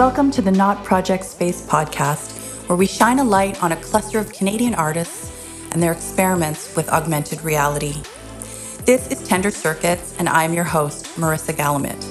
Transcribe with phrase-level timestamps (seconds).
[0.00, 2.32] Welcome to the Knot Project Space podcast,
[2.70, 5.30] where we shine a light on a cluster of Canadian artists
[5.72, 8.00] and their experiments with augmented reality.
[8.86, 12.02] This is Tender Circuits, and I'm your host, Marissa Gallemit.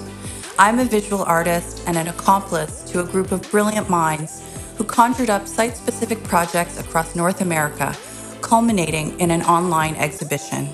[0.59, 4.43] I'm a visual artist and an accomplice to a group of brilliant minds
[4.77, 7.97] who conjured up site specific projects across North America,
[8.41, 10.69] culminating in an online exhibition.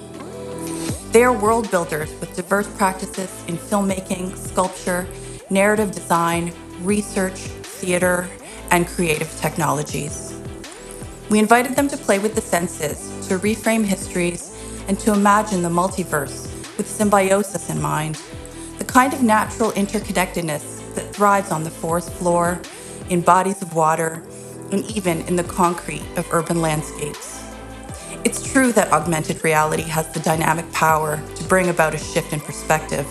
[1.14, 5.08] They are world builders with diverse practices in filmmaking, sculpture,
[5.50, 6.52] narrative design,
[6.86, 8.30] research, theater,
[8.72, 10.34] and creative technologies.
[11.30, 14.56] We invited them to play with the senses, to reframe histories,
[14.88, 18.22] and to imagine the multiverse with symbiosis in mind,
[18.78, 22.62] the kind of natural interconnectedness that thrives on the forest floor,
[23.10, 24.24] in bodies of water,
[24.72, 27.44] and even in the concrete of urban landscapes.
[28.24, 32.40] It's true that augmented reality has the dynamic power to bring about a shift in
[32.40, 33.06] perspective,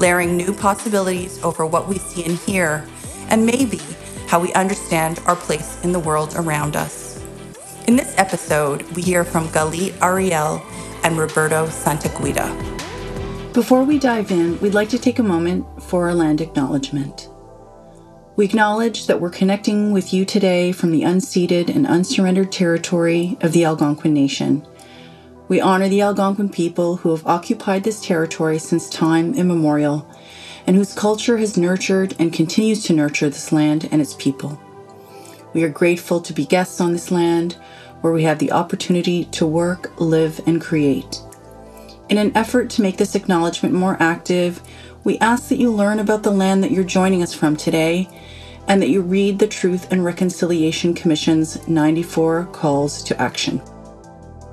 [0.00, 2.86] layering new possibilities over what we see and hear,
[3.28, 3.80] and maybe
[4.26, 7.22] how we understand our place in the world around us.
[7.86, 10.62] In this episode, we hear from Galit Ariel
[11.04, 12.48] and Roberto Santaguida.
[13.52, 17.28] Before we dive in, we'd like to take a moment for our land acknowledgement.
[18.36, 23.52] We acknowledge that we're connecting with you today from the unceded and unsurrendered territory of
[23.52, 24.66] the Algonquin Nation.
[25.50, 30.08] We honor the Algonquin people who have occupied this territory since time immemorial
[30.64, 34.60] and whose culture has nurtured and continues to nurture this land and its people.
[35.52, 37.56] We are grateful to be guests on this land
[38.00, 41.20] where we have the opportunity to work, live, and create.
[42.08, 44.62] In an effort to make this acknowledgement more active,
[45.02, 48.08] we ask that you learn about the land that you're joining us from today
[48.68, 53.60] and that you read the Truth and Reconciliation Commission's 94 calls to action.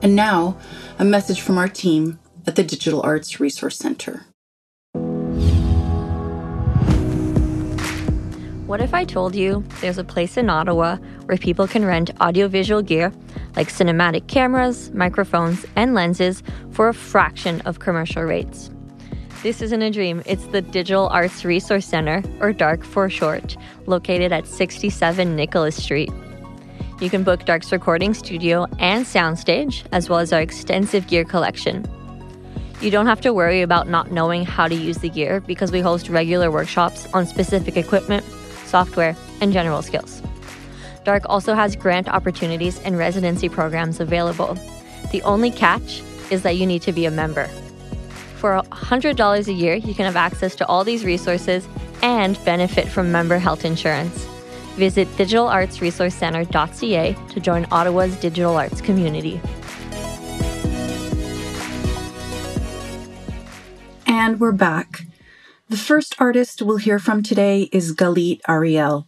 [0.01, 0.57] And now,
[0.99, 4.25] a message from our team at the Digital Arts Resource Center.
[8.65, 12.81] What if I told you there's a place in Ottawa where people can rent audiovisual
[12.81, 13.13] gear
[13.55, 16.41] like cinematic cameras, microphones, and lenses
[16.71, 18.71] for a fraction of commercial rates?
[19.43, 20.23] This isn't a dream.
[20.25, 26.11] It's the Digital Arts Resource Center, or DARC for short, located at 67 Nicholas Street.
[26.99, 31.85] You can book DARC's recording studio and soundstage, as well as our extensive gear collection.
[32.81, 35.79] You don't have to worry about not knowing how to use the gear because we
[35.79, 38.25] host regular workshops on specific equipment,
[38.65, 40.23] software, and general skills.
[41.03, 44.57] Dark also has grant opportunities and residency programs available.
[45.11, 47.45] The only catch is that you need to be a member.
[48.37, 51.67] For $100 a year, you can have access to all these resources
[52.01, 54.27] and benefit from member health insurance.
[54.77, 59.41] Visit digitalartsresourcecenter.ca to join Ottawa's digital arts community.
[64.05, 65.07] And we're back.
[65.67, 69.07] The first artist we'll hear from today is Galit Ariel,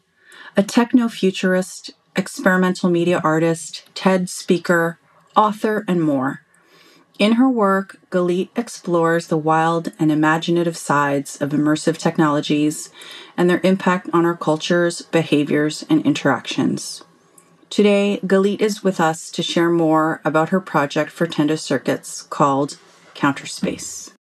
[0.57, 4.97] a techno futurist, experimental media artist, TED speaker,
[5.35, 6.41] author, and more.
[7.19, 12.91] In her work, Galit explores the wild and imaginative sides of immersive technologies
[13.35, 17.03] and their impact on our cultures, behaviors, and interactions.
[17.69, 22.77] Today, Galit is with us to share more about her project for Tender Circuits called
[23.15, 24.13] Counterspace.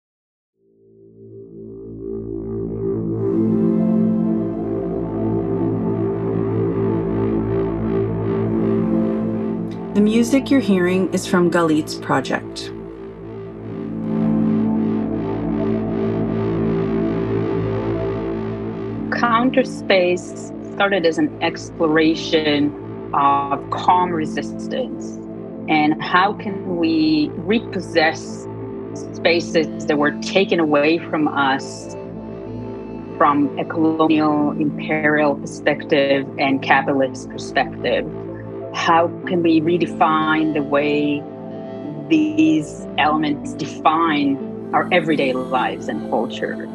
[9.93, 12.73] The music you're hearing is from Galit's project.
[19.57, 22.69] Counterspace started as an exploration
[23.15, 25.17] of calm resistance.
[25.71, 28.47] And how can we repossess
[29.15, 31.95] spaces that were taken away from us
[33.17, 38.05] from a colonial imperial perspective and capitalist perspective?
[38.75, 41.23] How can we redefine the way
[42.11, 44.37] these elements define
[44.75, 46.69] our everyday lives and culture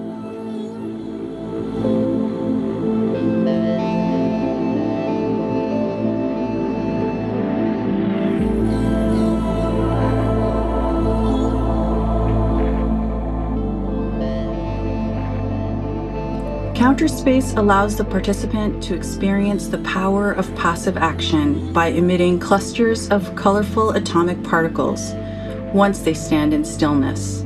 [16.82, 23.36] Counterspace allows the participant to experience the power of passive action by emitting clusters of
[23.36, 25.14] colorful atomic particles
[25.76, 27.44] once they stand in stillness.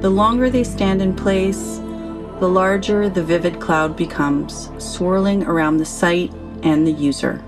[0.00, 1.78] The longer they stand in place,
[2.38, 6.32] the larger the vivid cloud becomes, swirling around the site
[6.62, 7.42] and the user.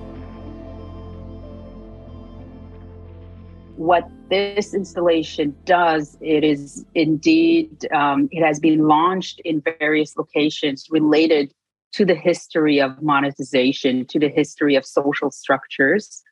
[3.77, 10.87] What this installation does, it is indeed, um, it has been launched in various locations
[10.91, 11.53] related
[11.95, 16.23] to the history of monetization, to the history of social structures.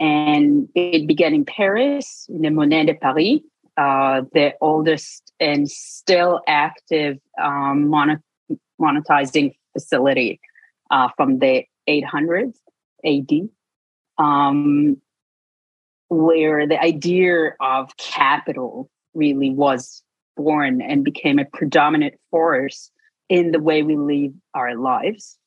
[0.00, 3.40] And it began in Paris, in the Monnaie de Paris,
[3.76, 7.92] uh, the oldest and still active um,
[8.80, 10.40] monetizing facility
[10.90, 12.56] uh, from the 800s
[13.04, 13.48] AD,
[14.18, 15.00] um,
[16.08, 20.02] where the idea of capital really was
[20.36, 22.90] born and became a predominant force
[23.28, 25.38] in the way we live our lives.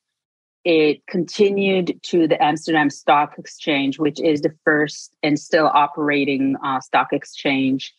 [0.64, 6.80] It continued to the Amsterdam Stock Exchange, which is the first and still operating uh,
[6.80, 7.92] stock exchange,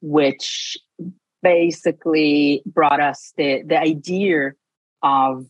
[0.00, 0.78] which
[1.42, 4.52] basically brought us the, the idea
[5.02, 5.46] of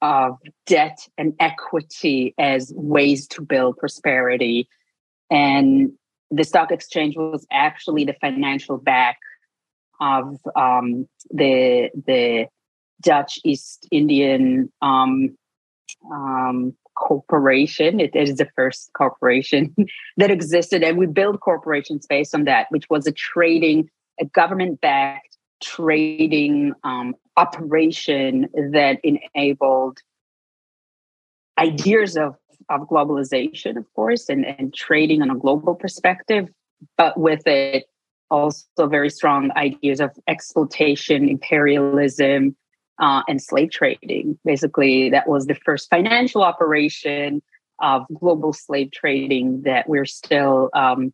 [0.00, 4.68] of debt and equity as ways to build prosperity.
[5.30, 5.92] And
[6.30, 9.18] the stock exchange was actually the financial back
[10.00, 12.46] of um, the the
[13.02, 15.36] Dutch East Indian um,
[16.12, 18.00] um, corporation.
[18.00, 19.74] It is the first corporation
[20.16, 23.88] that existed, and we built corporations based on that, which was a trading,
[24.20, 29.98] a government-backed trading um, operation that enabled
[31.58, 32.36] ideas of
[32.70, 36.48] of globalization, of course, and, and trading on a global perspective,
[36.96, 37.86] but with it
[38.30, 42.56] also very strong ideas of exploitation, imperialism,
[43.00, 44.38] uh, and slave trading.
[44.44, 47.42] Basically, that was the first financial operation
[47.80, 51.12] of global slave trading that we're still um,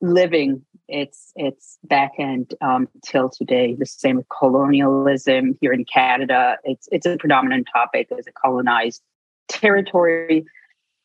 [0.00, 3.74] living its its back end um, till today.
[3.74, 6.58] The same with colonialism here in Canada.
[6.64, 9.02] It's it's a predominant topic as a colonized
[9.48, 10.44] territory.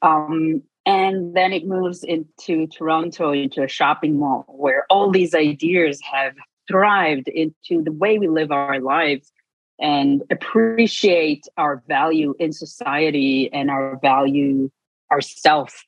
[0.02, 6.00] Um, and then it moves into Toronto, into a shopping mall where all these ideas
[6.10, 6.34] have
[6.68, 9.32] thrived into the way we live our lives
[9.80, 14.70] and appreciate our value in society and our value,
[15.12, 15.84] our self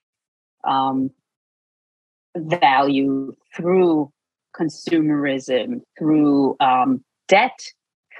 [0.63, 1.11] um,
[2.35, 4.11] value through
[4.59, 7.59] consumerism, through um, debt,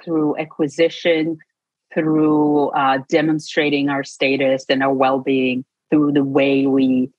[0.04, 1.38] through acquisition,
[1.92, 7.10] through uh, demonstrating our status and our well being through the way we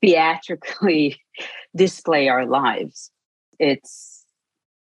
[0.00, 1.20] theatrically
[1.76, 3.10] display our lives.
[3.58, 4.24] It's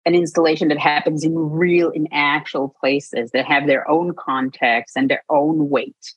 [0.05, 5.09] an installation that happens in real, in actual places that have their own context and
[5.09, 6.15] their own weight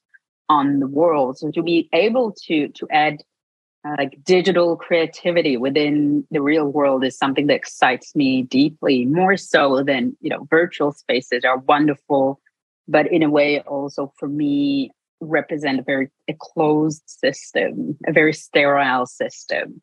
[0.49, 1.37] on the world.
[1.37, 3.17] So to be able to to add
[3.97, 9.83] like digital creativity within the real world is something that excites me deeply, more so
[9.83, 12.39] than you know virtual spaces are wonderful,
[12.87, 14.91] but in a way also for me
[15.21, 19.79] represent a very a closed system, a very sterile system,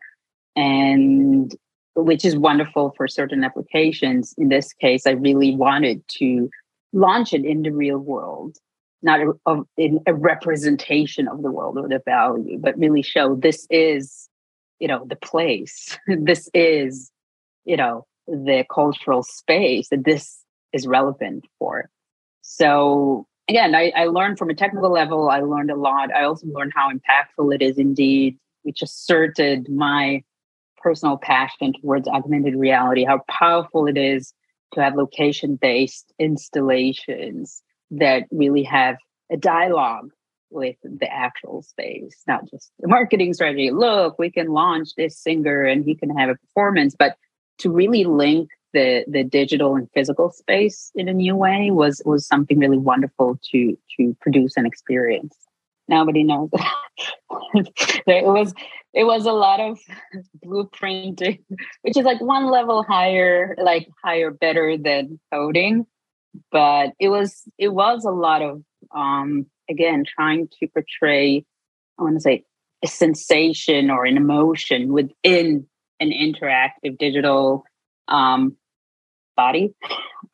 [0.57, 1.55] and
[1.95, 4.35] which is wonderful for certain applications.
[4.37, 6.51] In this case, I really wanted to
[6.93, 8.57] launch it in the real world,
[9.03, 13.67] not a, a, a representation of the world or the value, but really show this
[13.71, 14.29] is,
[14.79, 15.99] you know, the place.
[16.07, 17.11] this is,
[17.65, 20.39] you know, the cultural space that this
[20.73, 21.91] is relevant for.
[22.43, 26.15] So again, I, I learned from a technical level, I learned a lot.
[26.15, 30.23] I also learned how impactful it is indeed, which asserted my
[30.79, 34.33] personal passion towards augmented reality, how powerful it is
[34.75, 38.97] to have location based installations that really have
[39.31, 40.11] a dialogue
[40.51, 43.71] with the actual space, not just the marketing strategy.
[43.71, 47.17] Look, we can launch this singer and he can have a performance, but
[47.59, 52.27] to really link the the digital and physical space in a new way was was
[52.27, 55.37] something really wonderful to to produce and experience.
[55.89, 56.49] Nobody knows.
[56.53, 56.73] That
[58.07, 58.55] it was
[58.95, 59.79] it was a lot of
[60.45, 61.41] blueprinting,
[61.83, 65.87] which is like one level higher, like higher, better than coding.
[66.51, 68.63] But it was it was a lot of
[68.95, 71.45] um again trying to portray,
[71.99, 72.45] I want to say
[72.83, 75.67] a sensation or an emotion within
[76.01, 77.65] an interactive digital
[78.09, 78.57] um,
[79.37, 79.75] body,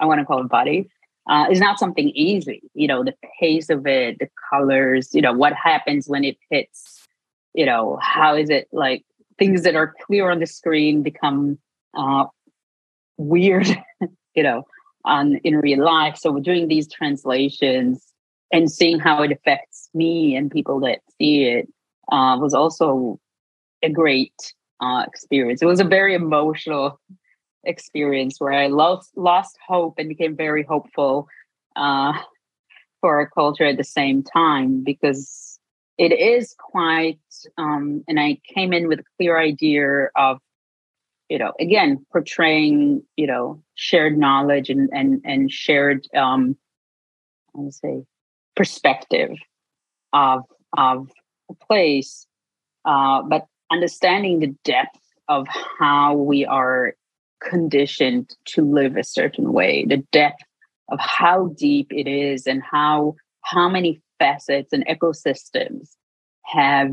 [0.01, 0.89] I want to call it body,
[1.29, 2.63] uh, is not something easy.
[2.75, 7.07] You know, the pace of it, the colors, you know, what happens when it hits,
[7.55, 9.05] you know, how is it like
[9.39, 11.59] things that are clear on the screen become
[11.97, 12.25] uh,
[13.19, 13.69] weird,
[14.35, 14.65] you know,
[15.09, 16.17] on in real life.
[16.17, 18.05] So we're doing these translations
[18.53, 21.69] and seeing how it affects me and people that see it
[22.11, 23.19] uh, was also
[23.83, 25.63] a great uh, experience.
[25.63, 27.01] It was a very emotional
[27.65, 31.29] experience where I lost lost hope and became very hopeful
[31.77, 32.13] uh,
[33.01, 35.59] for our culture at the same time because
[35.99, 37.19] it is quite.
[37.57, 40.39] Um, and I came in with a clear idea of,
[41.29, 46.57] you know, again portraying, you know, shared knowledge and and and shared um
[47.57, 48.03] I would say
[48.57, 49.31] perspective
[50.13, 50.43] of
[50.77, 51.11] of
[51.49, 52.27] a place,
[52.85, 55.47] uh, but understanding the depth of
[55.79, 56.95] how we are
[57.41, 60.43] conditioned to live a certain way, the depth
[60.91, 65.91] of how deep it is and how how many facets and ecosystems
[66.47, 66.91] have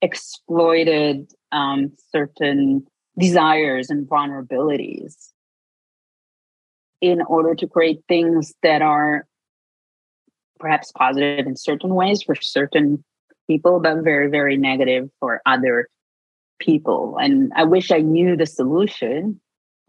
[0.00, 2.86] exploited um, certain
[3.18, 5.33] desires and vulnerabilities
[7.00, 9.26] in order to create things that are
[10.58, 13.04] perhaps positive in certain ways for certain
[13.46, 15.88] people, but very, very negative for other
[16.58, 17.18] people.
[17.20, 19.40] And I wish I knew the solution.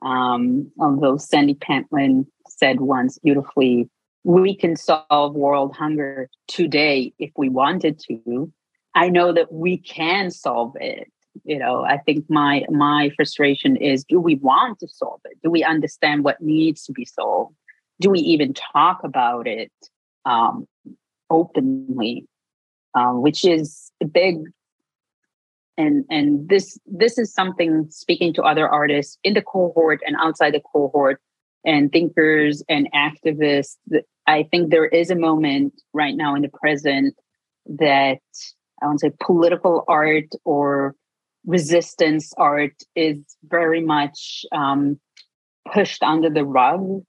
[0.02, 3.90] Um, although Sandy Pentland said once beautifully,
[4.24, 8.52] we can solve world hunger today if we wanted to.
[8.94, 11.12] I know that we can solve it.
[11.44, 15.38] You know, I think my my frustration is do we want to solve it?
[15.44, 17.56] Do we understand what needs to be solved?
[18.00, 19.72] Do we even talk about it
[20.26, 20.68] um,
[21.30, 22.28] openly?
[22.94, 24.38] Uh, which is big
[25.78, 30.54] and and this this is something speaking to other artists in the cohort and outside
[30.54, 31.20] the cohort
[31.66, 33.76] and thinkers and activists
[34.28, 37.14] i think there is a moment right now in the present
[37.66, 38.20] that
[38.82, 40.96] i want to say political art or
[41.46, 45.00] resistance art is very much um,
[45.72, 47.04] pushed under the rug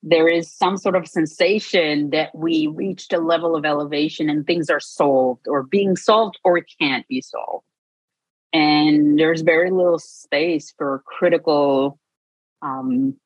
[0.00, 4.70] there is some sort of sensation that we reached a level of elevation and things
[4.70, 7.64] are solved or being solved or can't be solved
[8.52, 11.98] and there's very little space for critical
[12.62, 13.16] um,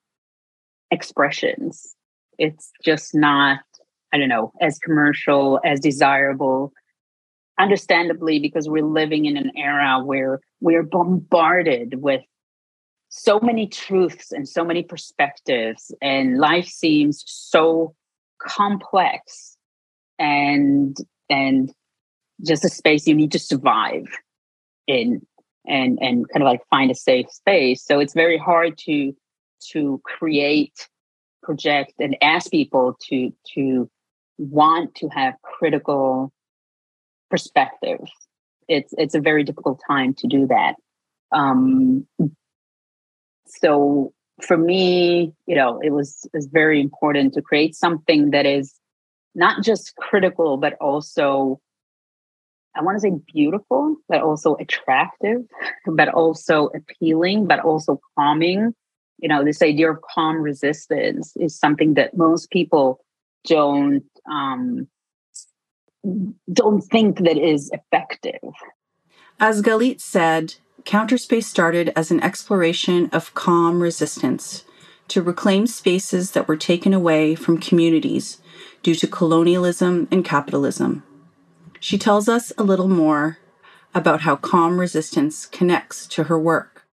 [0.91, 1.95] expressions.
[2.39, 3.61] It's just not,
[4.13, 6.73] I don't know, as commercial, as desirable.
[7.59, 12.23] Understandably, because we're living in an era where we're bombarded with
[13.11, 17.95] so many truths and so many perspectives, and life seems so
[18.41, 19.57] complex
[20.19, 20.97] and
[21.29, 21.73] and
[22.45, 24.07] just a space you need to survive
[24.87, 25.25] in
[25.67, 27.85] and and kind of like find a safe space.
[27.85, 29.15] So it's very hard to
[29.73, 30.89] to create
[31.43, 33.91] project and ask people to to
[34.39, 36.33] want to have critical
[37.33, 38.01] perspective
[38.69, 40.75] it's it's a very difficult time to do that
[41.33, 42.07] um
[43.47, 44.13] so
[44.43, 48.75] for me you know it was is very important to create something that is
[49.35, 51.59] not just critical but also
[52.75, 55.43] I want to say beautiful, but also attractive,
[55.87, 58.75] but also appealing, but also calming.
[59.19, 63.05] You know, this idea of calm resistance is something that most people
[63.45, 64.89] don't um,
[66.53, 68.41] don't think that is effective.
[69.41, 70.55] As Galit said,
[70.85, 74.65] Counterspace started as an exploration of calm resistance
[75.09, 78.41] to reclaim spaces that were taken away from communities
[78.83, 81.03] due to colonialism and capitalism.
[81.81, 83.39] She tells us a little more
[83.95, 86.87] about how calm resistance connects to her work.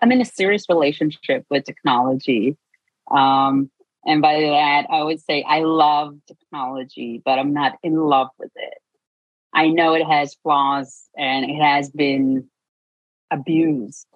[0.00, 2.56] I'm in a serious relationship with technology.
[3.10, 3.70] Um,
[4.04, 8.52] and by that, I would say I love technology, but I'm not in love with
[8.56, 8.78] it.
[9.52, 12.48] I know it has flaws and it has been
[13.30, 14.06] abused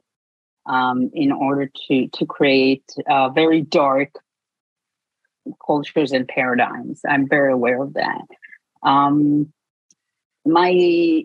[0.67, 4.11] um, in order to to create uh, very dark
[5.65, 7.03] cultures and paradigms.
[7.07, 8.23] I'm very aware of that.
[8.83, 9.53] Um,
[10.47, 11.25] my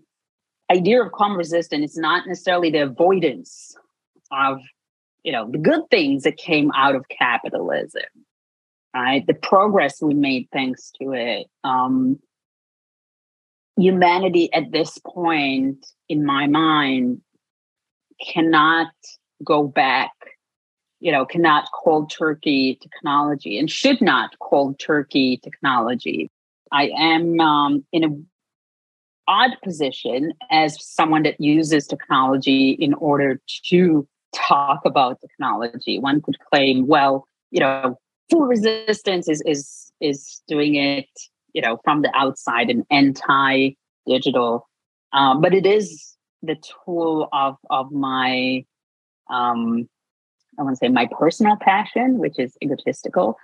[0.70, 3.76] idea of calm resistance is not necessarily the avoidance
[4.32, 4.60] of
[5.24, 8.04] you know the good things that came out of capitalism
[8.94, 12.20] right the progress we made thanks to it um
[13.78, 17.22] humanity at this point in my mind
[18.34, 18.92] cannot
[19.44, 20.12] go back
[21.00, 26.30] you know cannot cold turkey technology and should not cold turkey technology
[26.72, 28.28] i am um, in an
[29.30, 36.00] odd position as someone that uses technology in order to talk about technology.
[36.00, 41.10] One could claim, well, you know, full resistance is is is doing it,
[41.54, 44.68] you know, from the outside and anti-digital,
[45.14, 46.56] um, but it is the
[46.86, 48.64] tool of of my,
[49.30, 49.90] um,
[50.58, 53.38] I want to say my personal passion, which is egotistical.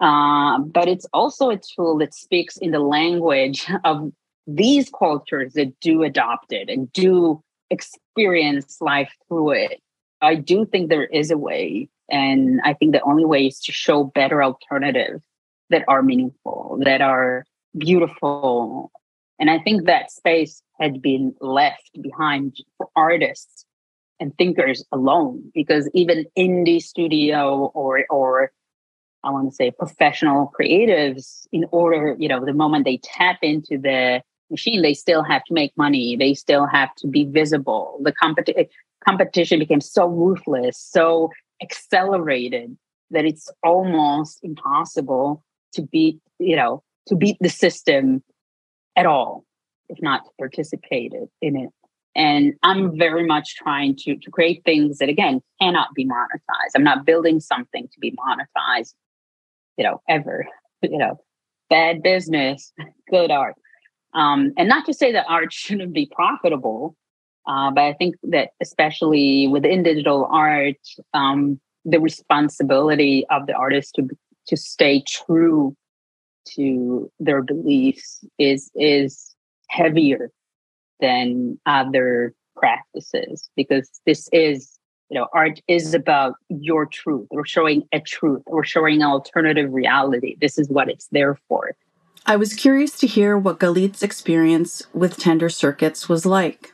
[0.00, 4.10] Uh, but it's also a tool that speaks in the language of
[4.48, 9.80] these cultures that do adopt it and do experience life through it,
[10.22, 11.88] I do think there is a way.
[12.10, 15.22] And I think the only way is to show better alternatives
[15.70, 17.44] that are meaningful, that are
[17.76, 18.92] beautiful.
[19.38, 23.64] And I think that space had been left behind for artists
[24.20, 28.52] and thinkers alone because even indie studio or or
[29.24, 33.78] I want to say professional creatives in order, you know, the moment they tap into
[33.78, 34.22] the
[34.52, 36.16] machine, they still have to make money.
[36.16, 37.98] They still have to be visible.
[38.02, 38.68] The competi-
[39.04, 41.30] competition became so ruthless, so
[41.60, 42.76] accelerated
[43.10, 45.44] that it's almost impossible
[45.74, 48.22] to beat, you know, to beat the system
[48.96, 49.44] at all,
[49.88, 51.70] if not to participate in it.
[52.14, 56.72] And I'm very much trying to, to create things that again cannot be monetized.
[56.76, 58.94] I'm not building something to be monetized,
[59.76, 60.46] you know, ever.
[60.84, 61.20] You know,
[61.70, 62.72] bad business,
[63.08, 63.54] good art.
[64.14, 66.96] Um, and not to say that art shouldn't be profitable,
[67.46, 70.76] uh, but I think that especially within digital art,
[71.14, 74.08] um, the responsibility of the artist to
[74.46, 75.76] to stay true
[76.44, 79.34] to their beliefs is is
[79.68, 80.30] heavier
[81.00, 84.78] than other practices because this is
[85.10, 87.26] you know art is about your truth.
[87.30, 88.42] We're showing a truth.
[88.46, 90.36] We're showing an alternative reality.
[90.40, 91.74] This is what it's there for
[92.26, 96.72] i was curious to hear what galit's experience with tender circuits was like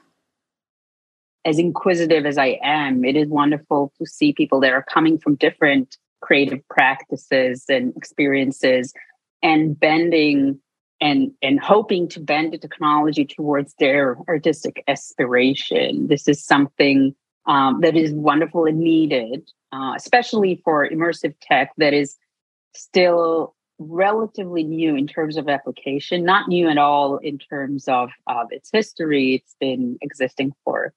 [1.48, 5.36] as inquisitive as I am, it is wonderful to see people that are coming from
[5.36, 8.92] different creative practices and experiences
[9.42, 10.60] and bending
[11.00, 16.08] and and hoping to bend the technology towards their artistic aspiration.
[16.08, 17.14] This is something
[17.46, 22.16] um, that is wonderful and needed, uh, especially for immersive tech that is
[22.74, 28.11] still relatively new in terms of application, not new at all in terms of,
[28.50, 29.37] its history.
[29.37, 30.92] It's been existing for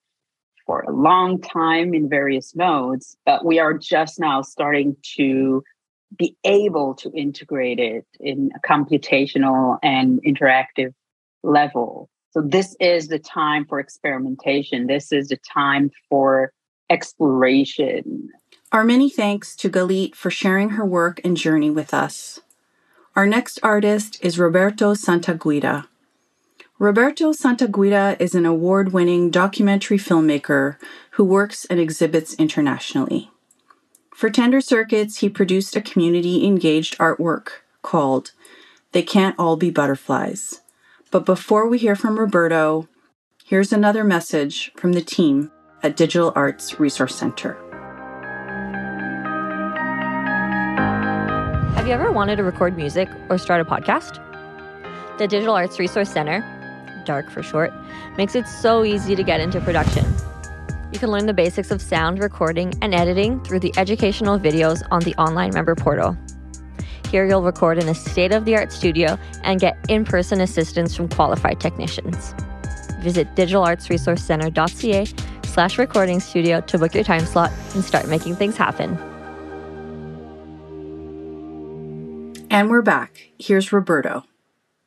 [0.66, 5.64] for a long time in various modes, but we are just now starting to
[6.18, 10.94] be able to integrate it in a computational and interactive
[11.44, 12.10] level.
[12.32, 14.88] So this is the time for experimentation.
[14.88, 16.54] This is the time for
[16.90, 18.30] exploration.
[18.72, 22.40] Our many thanks to Galit for sharing her work and journey with us.
[23.14, 25.88] Our next artist is Roberto Santaguida.
[26.80, 30.78] Roberto Santaguida is an award winning documentary filmmaker
[31.12, 33.30] who works and exhibits internationally.
[34.16, 37.50] For Tender Circuits, he produced a community engaged artwork
[37.82, 38.32] called
[38.94, 40.62] They Can't All Be Butterflies.
[41.12, 42.88] But before we hear from Roberto,
[43.44, 45.52] here's another message from the team
[45.84, 47.71] at Digital Arts Resource Center.
[51.92, 54.16] You ever wanted to record music or start a podcast?
[55.18, 56.42] The Digital Arts Resource Center
[57.04, 57.74] DARC for short,
[58.16, 60.06] makes it so easy to get into production.
[60.94, 65.02] You can learn the basics of sound recording and editing through the educational videos on
[65.02, 66.16] the online member portal.
[67.10, 72.34] Here you'll record in a state-of-the-art studio and get in-person assistance from qualified technicians.
[73.02, 75.06] Visit digitalartsresourcecenter.ca
[75.44, 78.98] slash recording studio to book your time slot and start making things happen.
[82.52, 83.30] And we're back.
[83.40, 84.26] Here's Roberto.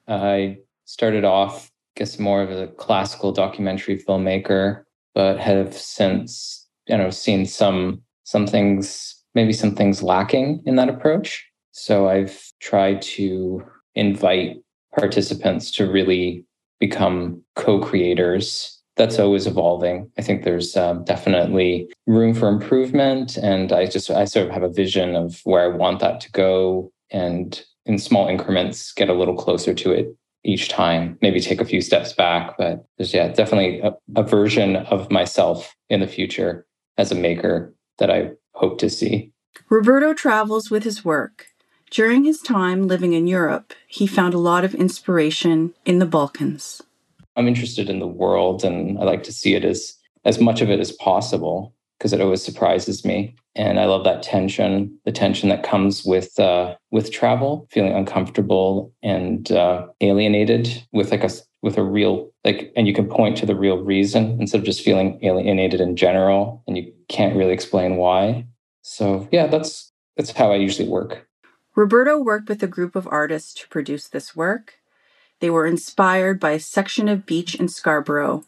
[0.07, 4.83] I started off I guess more of a classical documentary filmmaker,
[5.15, 10.91] but have since you know seen some some things maybe some things lacking in that
[10.91, 11.43] approach.
[11.73, 14.59] So I've tried to invite
[14.95, 16.45] participants to really
[16.81, 18.79] become co-creators.
[18.97, 20.11] That's always evolving.
[20.19, 24.63] I think there's um, definitely room for improvement, and I just I sort of have
[24.63, 29.15] a vision of where I want that to go, and in small increments get a
[29.15, 32.57] little closer to it each time, maybe take a few steps back.
[32.59, 36.67] But there's, yeah, definitely a, a version of myself in the future
[36.99, 39.33] as a maker that I hope to see.
[39.71, 41.47] Roberto travels with his work.
[41.91, 46.83] During his time living in Europe, he found a lot of inspiration in the Balkans.
[47.37, 50.71] I'm interested in the world and I like to see it as as much of
[50.71, 51.75] it as possible
[52.05, 56.39] because it always surprises me and I love that tension, the tension that comes with
[56.41, 61.31] uh, with travel, feeling uncomfortable and uh, alienated with like a
[61.63, 64.83] with a real like, and you can point to the real reason instead of just
[64.83, 68.47] feeling alienated in general, and you can't really explain why.
[68.83, 71.29] So yeah, that's that's how I usually work.
[71.77, 74.75] Roberto worked with a group of artists to produce this work.
[75.41, 78.45] They were inspired by a section of beach in Scarborough,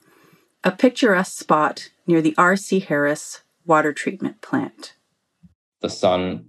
[0.64, 2.80] a picturesque spot near the R.C.
[2.80, 4.94] Harris water treatment plant
[5.80, 6.48] the sun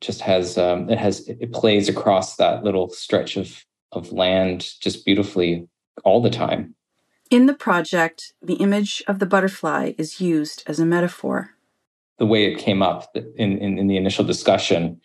[0.00, 5.04] just has um, it has it plays across that little stretch of of land just
[5.04, 5.68] beautifully
[6.04, 6.74] all the time.
[7.30, 11.50] In the project, the image of the butterfly is used as a metaphor.
[12.18, 15.00] The way it came up in, in, in the initial discussion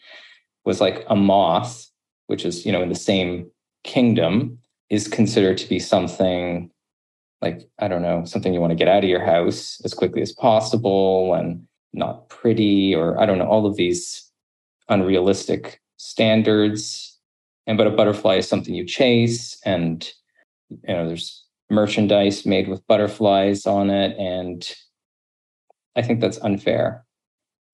[0.66, 1.90] was like a moth,
[2.28, 3.50] which is you know in the same
[3.84, 6.71] kingdom, is considered to be something
[7.42, 10.22] like, I don't know, something you want to get out of your house as quickly
[10.22, 14.30] as possible and not pretty, or I don't know, all of these
[14.90, 17.20] unrealistic standards.
[17.68, 20.08] And but a butterfly is something you chase, and
[20.70, 24.18] you know, there's merchandise made with butterflies on it.
[24.18, 24.68] And
[25.96, 27.06] I think that's unfair.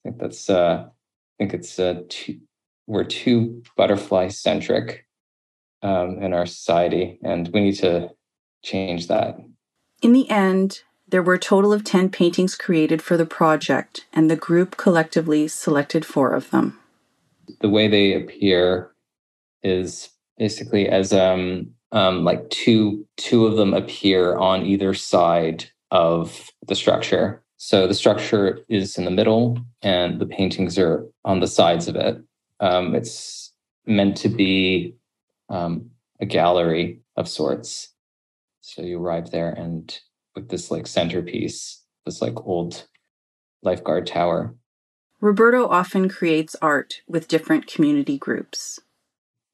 [0.05, 0.91] I think that's uh I
[1.37, 2.39] think it's uh too,
[2.85, 5.05] we're too butterfly centric
[5.81, 8.09] um, in our society, and we need to
[8.63, 9.37] change that.
[10.01, 14.29] In the end, there were a total of 10 paintings created for the project, and
[14.29, 16.79] the group collectively selected four of them.
[17.61, 18.91] The way they appear
[19.63, 26.51] is basically as um, um, like two two of them appear on either side of
[26.67, 27.41] the structure.
[27.55, 31.95] So the structure is in the middle, and the paintings are on the sides of
[31.95, 32.21] it.
[32.59, 33.51] Um, it's
[33.85, 34.95] meant to be
[35.49, 37.89] um, a gallery of sorts.
[38.67, 39.97] So you arrive there and
[40.35, 42.85] with this like centerpiece, this like old
[43.63, 44.55] lifeguard tower.
[45.21, 48.77] Roberto often creates art with different community groups.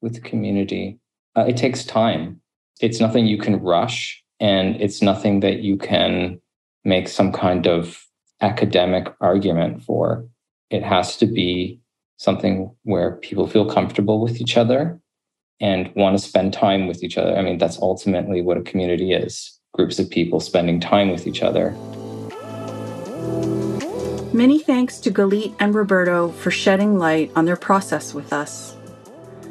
[0.02, 0.98] With community,
[1.36, 2.40] uh, it takes time.
[2.80, 6.40] It's nothing you can rush, and it's nothing that you can
[6.84, 8.04] make some kind of
[8.40, 10.26] academic argument for.
[10.70, 11.80] It has to be
[12.16, 15.00] something where people feel comfortable with each other
[15.60, 17.36] and want to spend time with each other.
[17.36, 21.42] I mean, that's ultimately what a community is groups of people spending time with each
[21.42, 21.72] other.
[24.32, 28.76] Many thanks to Galit and Roberto for shedding light on their process with us.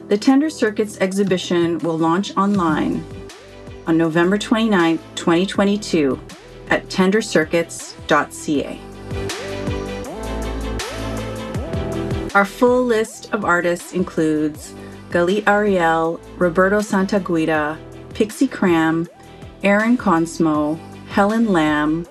[0.07, 3.03] The Tender Circuits exhibition will launch online
[3.87, 6.19] on November 29, 2022
[6.69, 8.79] at tendercircuits.ca.
[12.35, 14.73] Our full list of artists includes
[15.13, 17.77] Galit Ariel, Roberto Santaguida,
[18.15, 19.07] Pixie Cram,
[19.61, 22.07] Aaron Consmo, Helen Lamb,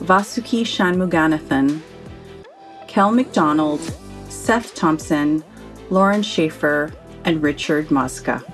[0.00, 1.80] Vasuki Shanmuganathan,
[2.88, 3.80] Kel McDonald,
[4.28, 5.42] Seth Thompson,
[5.88, 6.92] Lauren Schaefer,
[7.24, 8.44] and Richard Mosca.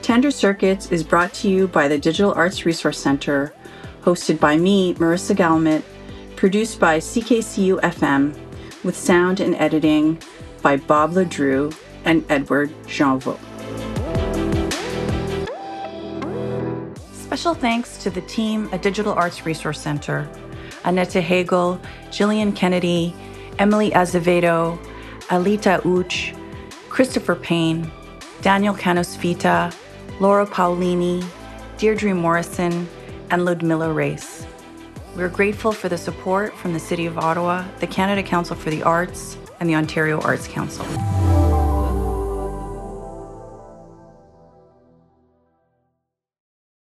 [0.00, 3.52] Tender Circuits is brought to you by the Digital Arts Resource Center,
[4.00, 5.82] hosted by me, Marissa Gallemit,
[6.36, 8.34] produced by CKCU FM,
[8.82, 10.18] with sound and editing
[10.62, 13.38] by Bob Ledrew and Edward Jeanvaux.
[17.12, 20.28] Special thanks to the team at Digital Arts Resource Center
[20.84, 23.14] Annette Hagel, Jillian Kennedy,
[23.58, 24.78] Emily Azevedo,
[25.28, 26.34] Alita Uch,
[26.88, 27.90] Christopher Payne,
[28.40, 29.74] Daniel Canosvita,
[30.18, 31.24] Laura Paolini,
[31.78, 32.88] Deirdre Morrison,
[33.30, 34.46] and Ludmilla Race.
[35.14, 38.82] We're grateful for the support from the City of Ottawa, the Canada Council for the
[38.82, 40.86] Arts, and the Ontario Arts Council.